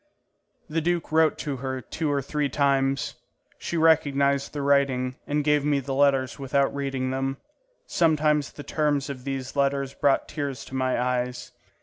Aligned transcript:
The 0.67 0.81
duke 0.81 1.11
wrote 1.11 1.37
to 1.45 1.57
her 1.57 1.79
two 1.79 2.11
or 2.11 2.23
three 2.23 2.49
times. 2.49 3.13
She 3.59 3.77
recognised 3.77 4.51
the 4.51 4.63
writing 4.63 5.15
and 5.27 5.43
gave 5.43 5.63
me 5.63 5.79
the 5.79 5.93
letters 5.93 6.39
without 6.39 6.73
reading 6.73 7.11
them. 7.11 7.37
Sometimes 7.85 8.51
the 8.51 8.63
terms 8.63 9.11
of 9.11 9.25
these 9.25 9.55
letters 9.55 9.93
brought 9.93 10.27
tears 10.27 10.65
to 10.65 10.73
my 10.75 10.99
eyes. 10.99 11.51